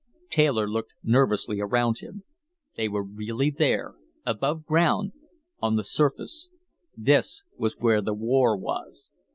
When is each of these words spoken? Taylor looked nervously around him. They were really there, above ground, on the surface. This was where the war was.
Taylor 0.31 0.67
looked 0.67 0.93
nervously 1.03 1.59
around 1.61 1.99
him. 1.99 2.23
They 2.75 2.87
were 2.89 3.03
really 3.03 3.51
there, 3.51 3.93
above 4.25 4.65
ground, 4.65 5.11
on 5.59 5.75
the 5.75 5.83
surface. 5.83 6.49
This 6.97 7.43
was 7.55 7.77
where 7.77 8.01
the 8.01 8.15
war 8.15 8.57
was. 8.57 9.11